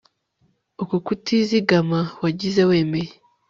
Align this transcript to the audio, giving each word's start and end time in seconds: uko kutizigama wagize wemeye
uko 0.83 0.95
kutizigama 1.05 1.99
wagize 2.23 2.61
wemeye 2.69 3.11